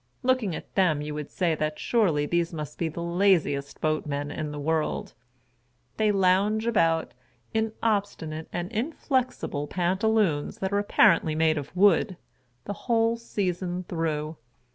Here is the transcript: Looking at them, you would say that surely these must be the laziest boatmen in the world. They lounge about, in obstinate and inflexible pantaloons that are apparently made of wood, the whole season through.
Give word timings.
Looking 0.23 0.55
at 0.55 0.73
them, 0.73 1.03
you 1.03 1.13
would 1.13 1.29
say 1.29 1.53
that 1.53 1.77
surely 1.77 2.25
these 2.25 2.51
must 2.51 2.79
be 2.79 2.89
the 2.89 3.03
laziest 3.03 3.79
boatmen 3.81 4.31
in 4.31 4.51
the 4.51 4.57
world. 4.59 5.13
They 5.97 6.11
lounge 6.11 6.65
about, 6.65 7.11
in 7.53 7.73
obstinate 7.83 8.47
and 8.51 8.71
inflexible 8.71 9.67
pantaloons 9.67 10.57
that 10.57 10.73
are 10.73 10.79
apparently 10.79 11.35
made 11.35 11.59
of 11.59 11.75
wood, 11.75 12.17
the 12.65 12.73
whole 12.89 13.15
season 13.15 13.83
through. 13.83 14.37